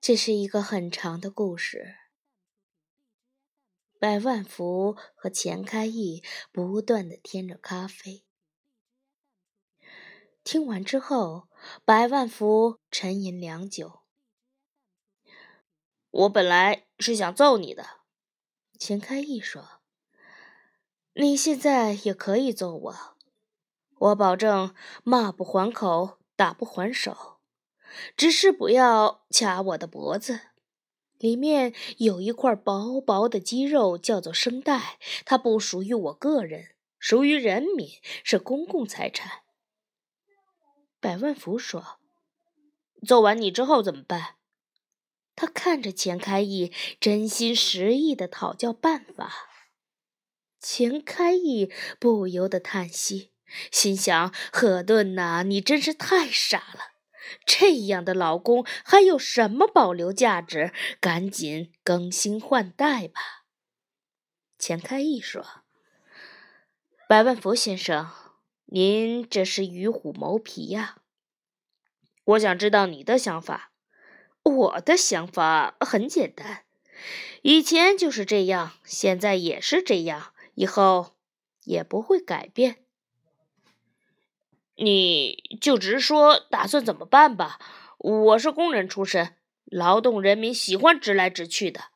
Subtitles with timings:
[0.00, 1.96] 这是一个很长的故事。
[3.98, 8.24] 百万福和钱开义不断的添着咖啡。
[10.42, 11.48] 听完之后，
[11.84, 14.00] 百万福沉吟良久。
[16.08, 18.00] 我本来是想揍你的，
[18.78, 19.82] 钱开义说
[21.12, 23.16] ：“你现在也可以揍我，
[23.98, 24.74] 我保证
[25.04, 27.36] 骂不还口，打不还手。”
[28.16, 30.40] 只是不要掐我的脖子，
[31.18, 37.88] 里面有一块薄薄的肌肉，叫做声带，它不属于我个人，属于人民，
[38.24, 39.42] 是公共财产。
[41.00, 41.98] 百万福说
[43.06, 44.36] ：“揍完你之后怎么办？”
[45.34, 49.32] 他看着钱开义，真心实意的讨教办法。
[50.60, 53.32] 钱开义不由得叹息，
[53.72, 56.99] 心想：“赫顿呐，你真是太傻了。”
[57.44, 60.72] 这样的老公还有什么保留价值？
[61.00, 63.20] 赶紧更新换代吧。
[64.58, 65.44] 钱开义说
[67.08, 68.10] ：“百万福先生，
[68.66, 70.98] 您这是与虎谋皮呀。
[72.24, 73.72] 我想知道你的想法。
[74.42, 76.64] 我的想法很简单，
[77.42, 81.16] 以前就是这样，现在也是这样，以后
[81.64, 82.84] 也不会改变。”
[84.82, 87.58] 你就直说打算怎么办吧。
[87.98, 91.88] 我是工人出身，劳动人民喜欢直来直去的。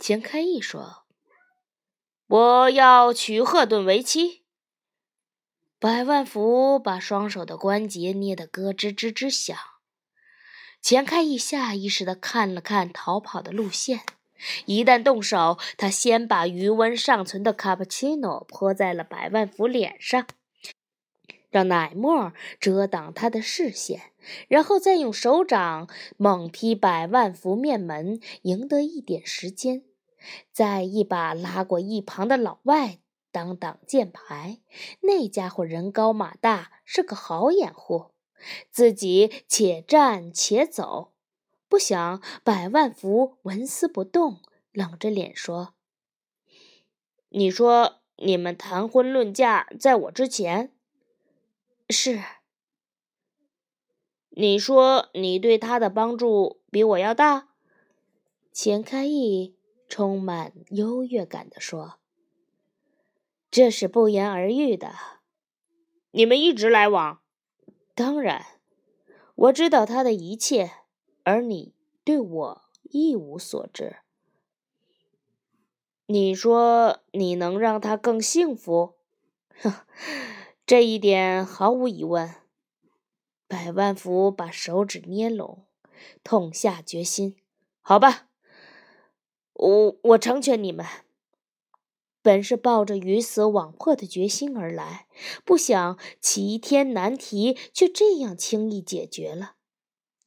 [0.00, 1.04] 钱开义说
[2.26, 4.42] ：“我要娶赫顿为妻。”
[5.78, 9.56] 百万福把双手的关节捏得咯吱吱吱响。
[10.82, 14.00] 钱开义下意识地看了看逃跑的路线，
[14.66, 20.26] 一旦动手，他先把余温尚存的卡布奇诺泼在了百万福脸上。
[21.54, 24.10] 让奶沫遮挡他的视线，
[24.48, 29.84] 然后再用手掌猛踢百万福面门，赢得一点时间，
[30.50, 32.98] 再一把拉过一旁的老外
[33.30, 34.58] 当挡箭牌。
[35.02, 38.06] 那家伙人高马大，是个好掩护，
[38.72, 41.12] 自己且战且走。
[41.68, 44.40] 不想百万福纹丝不动，
[44.72, 45.74] 冷着脸说
[47.30, 50.72] ：“你说你们谈婚论嫁，在我之前。”
[51.96, 52.24] 是，
[54.30, 57.50] 你说你对他的帮助比我要大？
[58.52, 59.56] 钱开义
[59.88, 62.00] 充满优越感地说
[63.48, 64.92] ：“这是不言而喻的。
[66.10, 67.22] 你们一直来往，
[67.94, 68.44] 当然，
[69.36, 70.72] 我知道他的一切，
[71.22, 73.98] 而你对我一无所知。
[76.06, 78.96] 你说你能让他更幸福？
[79.60, 79.72] 哼。”
[80.66, 82.36] 这一点毫无疑问。
[83.46, 85.66] 百万福把手指捏拢，
[86.22, 87.36] 痛下决心。
[87.82, 88.28] 好吧，
[89.52, 90.86] 我我成全你们。
[92.22, 95.06] 本是抱着鱼死网破的决心而来，
[95.44, 99.56] 不想齐天难题却这样轻易解决了，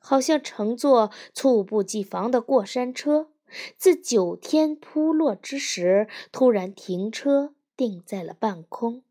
[0.00, 3.30] 好像乘坐猝不及防的过山车，
[3.76, 9.04] 自九天扑落之时，突然停车定在了半空。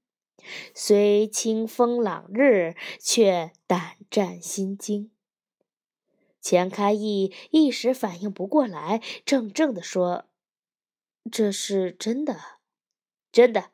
[0.73, 5.11] 虽清风朗日，却胆战心惊。
[6.41, 10.25] 钱开义一时反应不过来，怔怔地说
[11.31, 12.37] ：“这是真的，
[13.31, 13.71] 真的，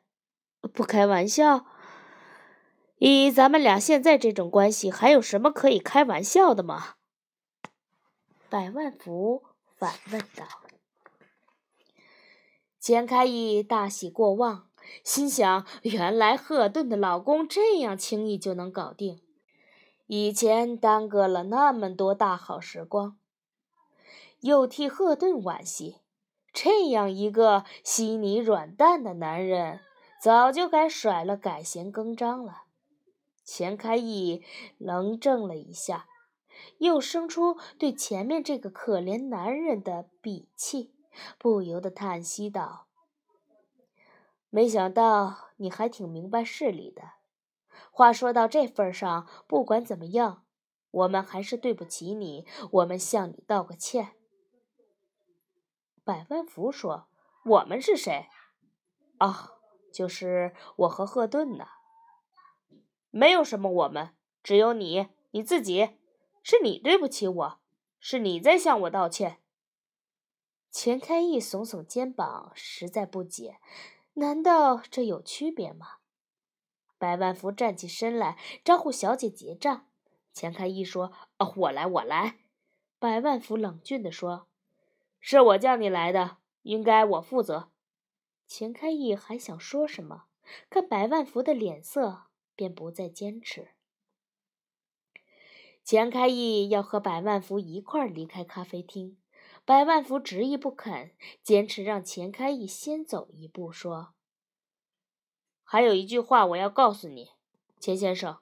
[0.72, 1.66] 不开玩笑。
[2.98, 6.94] 以咱们俩现在这种关系，还有什么可以开玩笑的吗？”
[8.48, 9.42] 百万福
[9.76, 10.46] 反问道。
[12.78, 14.69] 钱开义大喜过望。
[15.04, 19.20] 心想：原来赫顿的老公这样轻易就能搞定，
[20.06, 23.16] 以前耽搁了那么多大好时光，
[24.40, 25.96] 又替赫顿惋惜。
[26.52, 29.80] 这样一个稀泥软蛋的男人，
[30.20, 32.64] 早就该甩了，改弦更张了。
[33.44, 34.42] 钱开义
[34.76, 36.06] 愣怔了一下，
[36.78, 40.92] 又生出对前面这个可怜男人的鄙弃，
[41.38, 42.86] 不由得叹息道。
[44.50, 47.12] 没想到你还挺明白事理的。
[47.92, 50.44] 话说到这份上，不管怎么样，
[50.90, 54.16] 我们还是对不起你，我们向你道个歉。
[56.02, 57.08] 百万福说
[57.46, 58.28] ：“我们是谁？
[59.20, 59.60] 哦，
[59.92, 61.66] 就是我和赫顿呢。
[63.10, 65.96] 没有什么我们，只有你，你自己。
[66.42, 67.60] 是你对不起我，
[68.00, 69.38] 是你在向我道歉。”
[70.70, 73.58] 钱开义耸耸肩膀，实在不解。
[74.20, 75.94] 难道这有区别吗？
[76.98, 79.86] 百万福站起身来，招呼小姐结账。
[80.34, 82.36] 钱开义说：“哦，我来，我来。”
[83.00, 84.46] 百万福冷峻地说
[85.20, 87.70] ：“是我叫你来的，应该我负责。”
[88.46, 90.24] 钱开义还想说什么，
[90.68, 92.24] 看百万福的脸色，
[92.54, 93.68] 便不再坚持。
[95.82, 99.16] 钱开义要和百万福一块儿离开咖啡厅，
[99.70, 101.12] 百万福执意不肯，
[101.44, 104.14] 坚持让钱开义先走一步，说
[105.62, 107.28] ：“还有一句话我要告诉你，
[107.78, 108.40] 钱先生，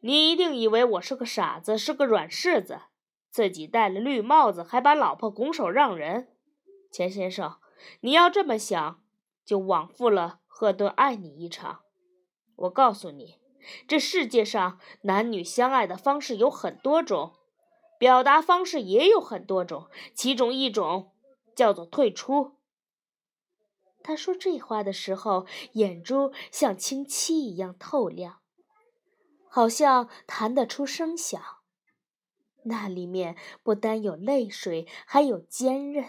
[0.00, 2.82] 你一定以为我是个傻子，是个软柿子。”
[3.32, 6.28] 自己戴了绿帽子，还把老婆拱手让人，
[6.92, 7.56] 钱先生，
[8.00, 9.02] 你要这么想，
[9.46, 11.84] 就枉负了赫顿爱你一场。
[12.56, 13.38] 我告诉你，
[13.88, 17.32] 这世界上男女相爱的方式有很多种，
[18.00, 21.12] 表达方式也有很多种，其中一种
[21.54, 22.52] 叫做退出。
[24.02, 28.40] 他说这话的时候，眼珠像清漆一样透亮，
[29.50, 31.38] 好像弹得出声响。
[32.62, 36.06] 那里面不单有泪水，还有坚韧。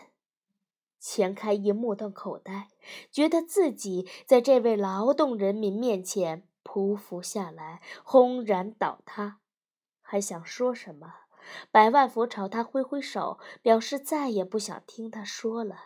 [0.97, 2.69] 钱开一目瞪口呆，
[3.11, 9.39] 觉得自己在这位劳动人民面前匍匐下来，轰然倒塌。
[10.01, 11.13] 还想说什么，
[11.71, 15.77] 百万福朝他挥挥手，表示再也不想听他说了，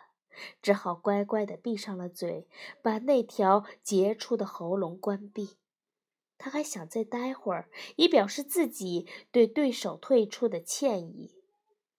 [0.60, 2.48] 只好乖乖地闭上了嘴，
[2.82, 5.56] 把那条杰出的喉咙关闭。
[6.38, 11.32] 他还想再待会儿，以表示自己对对手退出的歉意。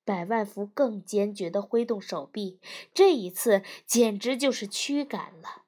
[0.06, 2.62] 百万福更坚决地挥动手臂，
[2.94, 5.64] 这一次简直就是驱赶了。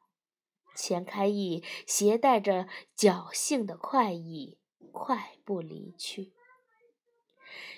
[0.76, 4.58] 钱开义携带着侥幸的快意，
[4.94, 6.32] 快步离去。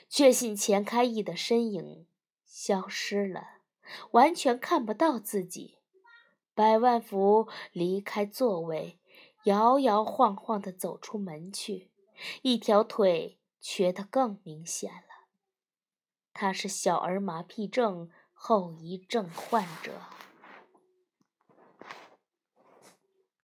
[0.10, 2.06] 确信钱开义的身影
[2.46, 3.60] 消失了，
[4.12, 5.80] 完全看不到自己。
[6.54, 8.98] 百万福离开座位。
[9.46, 11.90] 摇摇晃晃地走出门去，
[12.44, 15.26] 一条腿瘸得更明显了。
[16.32, 19.94] 他是小儿麻痹症后遗症患者。